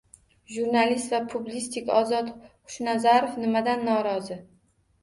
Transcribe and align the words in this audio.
Jurnalist 0.53 1.13
va 1.15 1.19
publitsist 1.33 1.93
Ozod 1.99 2.33
Xushnazarov 2.49 3.39
nimadan 3.45 3.89
norozi? 3.93 4.43